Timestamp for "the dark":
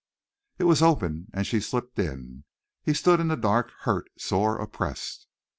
3.27-3.69